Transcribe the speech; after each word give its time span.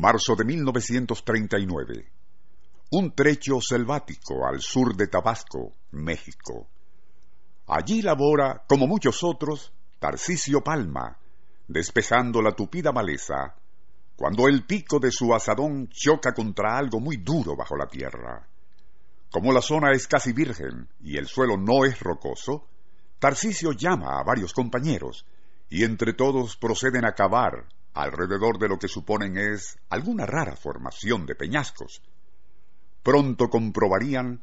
Marzo 0.00 0.36
de 0.36 0.44
1939. 0.44 2.08
Un 2.92 3.14
trecho 3.16 3.60
selvático 3.60 4.46
al 4.46 4.60
sur 4.60 4.94
de 4.94 5.08
Tabasco, 5.08 5.72
México. 5.90 6.68
Allí 7.66 8.00
labora, 8.00 8.62
como 8.68 8.86
muchos 8.86 9.24
otros, 9.24 9.72
Tarcisio 9.98 10.62
Palma, 10.62 11.18
despejando 11.66 12.40
la 12.40 12.52
tupida 12.52 12.92
maleza, 12.92 13.56
cuando 14.14 14.46
el 14.46 14.64
pico 14.66 15.00
de 15.00 15.10
su 15.10 15.34
asadón 15.34 15.88
choca 15.88 16.32
contra 16.32 16.78
algo 16.78 17.00
muy 17.00 17.16
duro 17.16 17.56
bajo 17.56 17.76
la 17.76 17.88
tierra. 17.88 18.46
Como 19.32 19.52
la 19.52 19.62
zona 19.62 19.90
es 19.90 20.06
casi 20.06 20.32
virgen 20.32 20.88
y 21.00 21.16
el 21.16 21.26
suelo 21.26 21.56
no 21.56 21.84
es 21.84 21.98
rocoso, 21.98 22.68
Tarcisio 23.18 23.72
llama 23.72 24.20
a 24.20 24.22
varios 24.22 24.52
compañeros 24.52 25.26
y 25.68 25.82
entre 25.82 26.12
todos 26.12 26.56
proceden 26.56 27.04
a 27.04 27.16
cavar 27.16 27.66
alrededor 27.94 28.58
de 28.58 28.68
lo 28.68 28.78
que 28.78 28.88
suponen 28.88 29.36
es 29.36 29.78
alguna 29.88 30.26
rara 30.26 30.56
formación 30.56 31.26
de 31.26 31.34
peñascos. 31.34 32.02
Pronto 33.02 33.48
comprobarían 33.48 34.40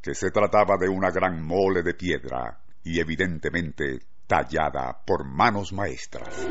que 0.00 0.14
se 0.14 0.30
trataba 0.30 0.76
de 0.76 0.88
una 0.88 1.10
gran 1.10 1.42
mole 1.42 1.82
de 1.82 1.94
piedra 1.94 2.60
y 2.84 3.00
evidentemente 3.00 4.00
tallada 4.26 5.02
por 5.04 5.24
manos 5.24 5.72
maestras. 5.72 6.46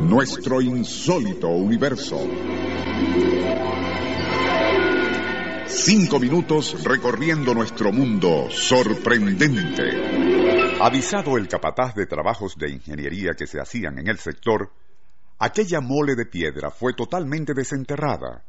Nuestro 0.00 0.60
insólito 0.60 1.48
universo. 1.48 2.18
Cinco 5.66 6.18
minutos 6.18 6.82
recorriendo 6.82 7.54
nuestro 7.54 7.92
mundo 7.92 8.48
sorprendente. 8.50 10.57
Avisado 10.80 11.36
el 11.36 11.48
capataz 11.48 11.96
de 11.96 12.06
trabajos 12.06 12.56
de 12.56 12.70
ingeniería 12.70 13.32
que 13.36 13.48
se 13.48 13.60
hacían 13.60 13.98
en 13.98 14.06
el 14.06 14.16
sector, 14.18 14.70
aquella 15.40 15.80
mole 15.80 16.14
de 16.14 16.24
piedra 16.24 16.70
fue 16.70 16.94
totalmente 16.94 17.52
desenterrada 17.52 18.44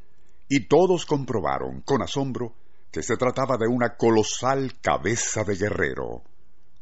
y 0.48 0.68
todos 0.68 1.08
comprobaron 1.08 1.82
con 1.82 2.04
asombro 2.04 2.54
que 2.92 3.02
se 3.02 3.18
trataba 3.18 3.58
de 3.58 3.68
una 3.68 3.96
colosal 3.98 4.80
cabeza 4.80 5.44
de 5.44 5.56
guerrero, 5.56 6.22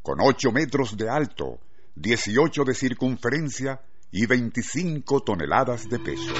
con 0.01 0.17
ocho 0.19 0.51
metros 0.51 0.97
de 0.97 1.09
alto, 1.09 1.61
dieciocho 1.95 2.65
de 2.65 2.73
circunferencia 2.73 3.79
y 4.11 4.25
veinticinco 4.25 5.21
toneladas 5.21 5.87
de 5.89 5.99
peso. 5.99 6.33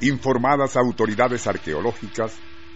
Informadas 0.00 0.74
autoridades 0.76 1.46
arqueológicas, 1.46 2.32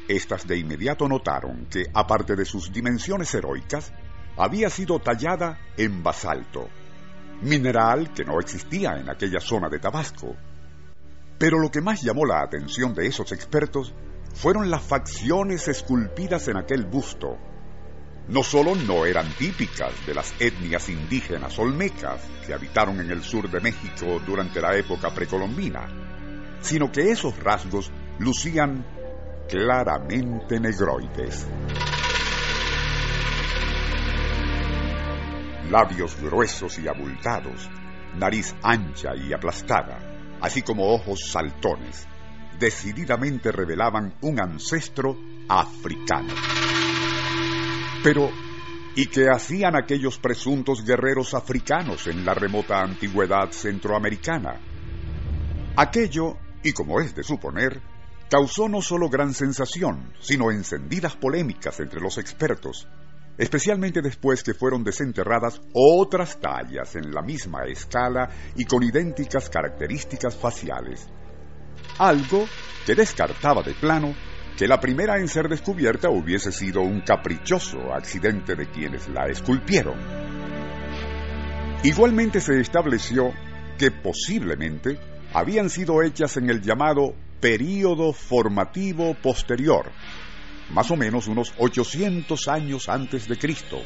estas 0.09 0.47
de 0.47 0.59
inmediato 0.59 1.09
notaron 1.09 1.67
que, 1.67 1.87
aparte 1.93 2.37
de 2.37 2.45
sus 2.45 2.73
dimensiones 2.73 3.35
heroicas, 3.35 3.93
había 4.37 4.69
sido 4.71 4.99
tallada 4.99 5.59
en 5.77 6.03
basalto, 6.03 6.69
mineral 7.43 8.13
que 8.13 8.25
no 8.25 8.41
existía 8.41 8.99
en 8.99 9.09
aquella 9.09 9.41
zona 9.41 9.69
de 9.69 9.79
Tabasco. 9.79 10.35
Pero 11.39 11.59
lo 11.59 11.71
que 11.71 11.81
más 11.81 12.03
llamó 12.03 12.25
la 12.25 12.43
atención 12.43 12.95
de 12.95 13.07
esos 13.07 13.33
expertos 13.33 13.95
fueron 14.35 14.71
las 14.71 14.83
facciones 14.83 15.69
esculpidas 15.69 16.49
en 16.49 16.57
aquel 16.57 16.85
busto. 16.85 17.39
No 18.29 18.43
solo 18.43 18.75
no 18.75 19.05
eran 19.05 19.31
típicas 19.37 19.93
de 20.07 20.15
las 20.15 20.35
etnias 20.41 20.89
indígenas 20.89 21.59
olmecas 21.59 22.21
que 22.47 22.55
habitaron 22.55 23.01
en 23.01 23.11
el 23.11 23.23
sur 23.23 23.51
de 23.51 23.61
México 23.61 24.21
durante 24.27 24.61
la 24.61 24.75
época 24.77 25.11
precolombina, 25.11 25.87
sino 26.61 26.91
que 26.91 27.11
esos 27.11 27.39
rasgos 27.39 27.93
lucían 28.19 28.85
claramente 29.49 30.59
negroides. 30.59 31.47
Labios 35.71 36.21
gruesos 36.21 36.79
y 36.79 36.89
abultados, 36.89 37.69
nariz 38.17 38.55
ancha 38.63 39.15
y 39.17 39.33
aplastada, 39.33 39.99
así 40.41 40.63
como 40.63 40.93
ojos 40.93 41.21
saltones, 41.31 42.07
decididamente 42.59 43.51
revelaban 43.51 44.15
un 44.21 44.41
ancestro 44.41 45.17
africano. 45.49 46.33
Pero, 48.03 48.31
¿y 48.95 49.07
qué 49.07 49.29
hacían 49.29 49.77
aquellos 49.77 50.19
presuntos 50.19 50.85
guerreros 50.85 51.35
africanos 51.35 52.07
en 52.07 52.25
la 52.25 52.35
remota 52.35 52.81
antigüedad 52.81 53.51
centroamericana? 53.51 54.61
Aquello, 55.77 56.37
y 56.63 56.73
como 56.73 57.01
es 57.01 57.15
de 57.15 57.23
suponer, 57.23 57.81
causó 58.35 58.69
no 58.69 58.83
solo 58.83 59.09
gran 59.09 59.33
sensación, 59.33 60.13
sino 60.19 60.51
encendidas 60.51 61.15
polémicas 61.15 61.79
entre 61.79 62.01
los 62.01 62.19
expertos, 62.19 62.89
especialmente 63.39 64.03
después 64.03 64.43
que 64.43 64.55
fueron 64.55 64.83
desenterradas 64.83 65.61
otras 65.73 66.41
tallas 66.41 66.97
en 66.97 67.13
la 67.15 67.23
misma 67.23 67.65
escala 67.67 68.29
y 68.57 68.65
con 68.65 68.83
idénticas 68.83 69.49
características 69.49 70.35
faciales. 70.35 71.07
Algo 71.99 72.45
que 72.85 72.97
descartaba 72.97 73.63
de 73.63 73.75
plano 73.75 74.17
que 74.59 74.67
la 74.67 74.81
primera 74.81 75.21
en 75.21 75.29
ser 75.29 75.49
descubierta 75.49 76.11
hubiese 76.11 76.51
sido 76.51 76.81
un 76.81 77.03
caprichoso 77.03 77.95
accidente 77.95 78.57
de 78.57 78.69
quienes 78.69 79.09
la 79.11 79.29
esculpieron. 79.29 79.95
Igualmente 81.85 82.41
se 82.41 82.59
estableció 82.59 83.31
que 83.79 83.93
posiblemente 83.93 84.99
habían 85.33 85.71
sido 85.71 86.03
hechas 86.03 86.37
en 86.37 86.51
el 86.51 86.63
llamado 86.63 87.15
período 87.41 88.13
formativo 88.13 89.15
posterior, 89.15 89.91
más 90.71 90.91
o 90.91 90.97
menos 90.97 91.27
unos 91.27 91.53
800 91.59 92.49
años 92.49 92.89
antes 92.89 93.29
de 93.29 93.37
Cristo. 93.37 93.81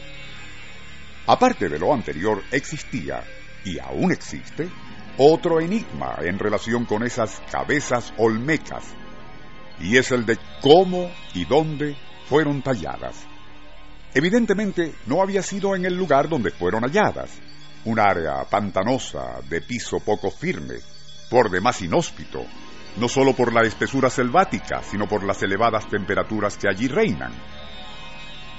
Aparte 1.27 1.69
de 1.69 1.79
lo 1.79 1.93
anterior, 1.93 2.43
existía, 2.53 3.23
y 3.65 3.79
aún 3.79 4.13
existe, 4.13 4.69
otro 5.19 5.61
enigma 5.61 6.17
en 6.23 6.39
relación 6.39 6.85
con 6.85 7.05
esas 7.05 7.43
cabezas 7.51 8.15
olmecas, 8.17 8.85
y 9.81 9.97
es 9.97 10.11
el 10.13 10.25
de 10.25 10.39
cómo 10.63 11.11
y 11.35 11.45
dónde 11.45 11.97
fueron 12.29 12.63
talladas. 12.63 13.27
Evidentemente 14.15 14.95
no 15.07 15.23
había 15.23 15.43
sido 15.43 15.77
en 15.77 15.85
el 15.85 15.95
lugar 15.95 16.29
donde 16.29 16.51
fueron 16.51 16.83
halladas, 16.83 17.31
un 17.85 17.99
área 18.01 18.45
pantanosa 18.45 19.41
de 19.49 19.61
piso 19.61 20.01
poco 20.01 20.31
firme, 20.31 20.77
por 21.31 21.51
demás 21.51 21.83
inhóspito, 21.83 22.45
no 22.99 23.09
solo 23.09 23.35
por 23.35 23.53
la 23.53 23.63
espesura 23.63 24.11
selvática, 24.11 24.83
sino 24.83 25.09
por 25.09 25.25
las 25.25 25.43
elevadas 25.43 25.89
temperaturas 25.89 26.57
que 26.57 26.69
allí 26.69 26.89
reinan. 26.89 27.33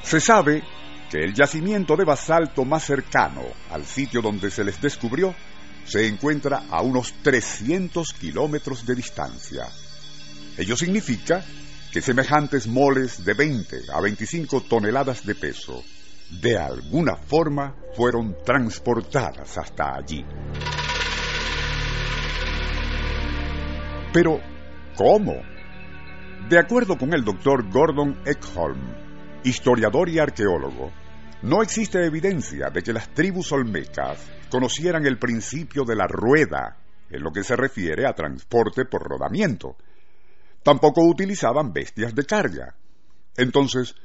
Se 0.03 0.19
sabe 0.19 0.63
que 1.09 1.23
el 1.23 1.33
yacimiento 1.33 1.95
de 1.95 2.05
basalto 2.05 2.63
más 2.65 2.83
cercano 2.83 3.41
al 3.71 3.85
sitio 3.85 4.21
donde 4.21 4.49
se 4.51 4.63
les 4.63 4.79
descubrió 4.81 5.35
se 5.85 6.07
encuentra 6.07 6.63
a 6.69 6.81
unos 6.81 7.13
300 7.23 8.13
kilómetros 8.13 8.85
de 8.85 8.95
distancia. 8.95 9.67
Ello 10.57 10.75
significa 10.75 11.43
que 11.91 12.01
semejantes 12.01 12.67
moles 12.67 13.25
de 13.25 13.33
20 13.33 13.77
a 13.91 13.99
25 13.99 14.61
toneladas 14.61 15.25
de 15.25 15.35
peso 15.35 15.83
de 16.29 16.57
alguna 16.57 17.15
forma 17.15 17.75
fueron 17.95 18.37
transportadas 18.45 19.57
hasta 19.57 19.95
allí. 19.95 20.23
Pero, 24.11 24.39
¿cómo? 24.95 25.35
De 26.49 26.57
acuerdo 26.57 26.97
con 26.97 27.13
el 27.13 27.23
doctor 27.23 27.69
Gordon 27.69 28.19
Eckholm, 28.25 28.81
historiador 29.43 30.09
y 30.09 30.17
arqueólogo, 30.17 30.91
no 31.43 31.61
existe 31.61 32.03
evidencia 32.03 32.71
de 32.71 32.81
que 32.81 32.91
las 32.91 33.13
tribus 33.13 33.51
olmecas 33.51 34.19
conocieran 34.49 35.05
el 35.05 35.19
principio 35.19 35.83
de 35.83 35.95
la 35.95 36.07
rueda 36.07 36.77
en 37.07 37.21
lo 37.21 37.31
que 37.31 37.43
se 37.43 37.55
refiere 37.55 38.07
a 38.07 38.13
transporte 38.13 38.85
por 38.85 39.07
rodamiento. 39.07 39.77
Tampoco 40.63 41.03
utilizaban 41.03 41.71
bestias 41.71 42.15
de 42.15 42.25
carga. 42.25 42.75
Entonces, 43.37 43.95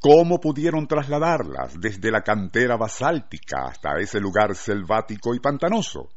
¿cómo 0.00 0.40
pudieron 0.40 0.88
trasladarlas 0.88 1.78
desde 1.78 2.10
la 2.10 2.22
cantera 2.22 2.78
basáltica 2.78 3.66
hasta 3.66 3.98
ese 4.00 4.20
lugar 4.20 4.54
selvático 4.54 5.34
y 5.34 5.38
pantanoso? 5.38 6.08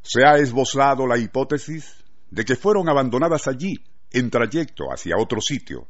Se 0.00 0.24
ha 0.24 0.36
esbozado 0.36 1.08
la 1.08 1.18
hipótesis 1.18 2.05
de 2.30 2.44
que 2.44 2.56
fueron 2.56 2.88
abandonadas 2.88 3.48
allí 3.48 3.74
en 4.10 4.30
trayecto 4.30 4.84
hacia 4.92 5.16
otro 5.18 5.40
sitio. 5.40 5.86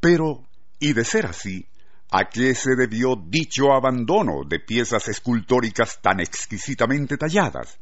Pero, 0.00 0.44
y 0.78 0.92
de 0.92 1.04
ser 1.04 1.26
así, 1.26 1.66
¿A 2.10 2.30
qué 2.30 2.54
se 2.54 2.74
debió 2.74 3.16
dicho 3.16 3.70
abandono 3.70 4.42
de 4.48 4.60
piezas 4.60 5.08
escultóricas 5.08 6.00
tan 6.00 6.20
exquisitamente 6.20 7.18
talladas? 7.18 7.78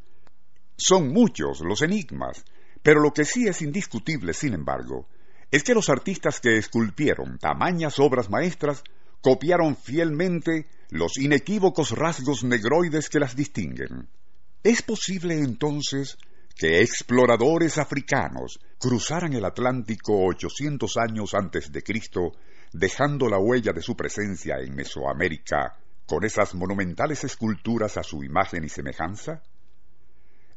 Son 0.75 1.13
muchos 1.13 1.61
los 1.61 1.81
enigmas, 1.81 2.43
pero 2.83 2.99
lo 2.99 3.13
que 3.13 3.23
sí 3.23 3.47
es 3.47 3.61
indiscutible, 3.61 4.33
sin 4.33 4.53
embargo, 4.53 5.07
es 5.49 5.63
que 5.63 5.73
los 5.73 5.87
artistas 5.87 6.41
que 6.41 6.57
esculpieron 6.57 7.39
tamañas 7.39 7.99
obras 7.99 8.29
maestras 8.29 8.83
copiaron 9.21 9.77
fielmente 9.77 10.67
los 10.89 11.17
inequívocos 11.17 11.91
rasgos 11.91 12.43
negroides 12.43 13.07
que 13.07 13.21
las 13.21 13.33
distinguen. 13.33 14.09
¿Es 14.61 14.81
posible 14.81 15.39
entonces 15.39 16.17
que 16.57 16.81
exploradores 16.81 17.77
africanos 17.77 18.59
cruzaran 18.79 19.33
el 19.33 19.45
Atlántico 19.45 20.25
800 20.25 20.97
años 20.97 21.33
antes 21.35 21.71
de 21.71 21.83
Cristo, 21.83 22.31
dejando 22.73 23.29
la 23.29 23.37
huella 23.37 23.73
de 23.73 23.81
su 23.81 23.95
presencia 23.95 24.55
en 24.59 24.75
Mesoamérica 24.75 25.77
con 26.07 26.23
esas 26.23 26.55
monumentales 26.55 27.23
esculturas 27.23 27.97
a 27.97 28.03
su 28.03 28.23
imagen 28.23 28.63
y 28.63 28.69
semejanza? 28.69 29.43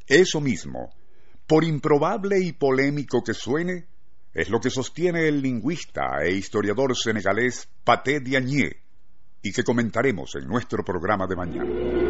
Eso 0.07 0.41
mismo, 0.41 0.91
por 1.47 1.65
improbable 1.65 2.41
y 2.41 2.53
polémico 2.53 3.23
que 3.23 3.35
suene, 3.35 3.87
es 4.33 4.49
lo 4.49 4.61
que 4.61 4.71
sostiene 4.71 5.29
el 5.29 5.43
lingüista 5.43 6.23
e 6.23 6.33
historiador 6.33 6.97
senegalés 6.97 7.69
Paté 7.85 8.21
Diagne, 8.21 8.83
y 9.43 9.53
que 9.53 9.65
comentaremos 9.65 10.35
en 10.37 10.47
nuestro 10.47 10.85
programa 10.85 11.27
de 11.27 11.37
mañana. 11.37 12.10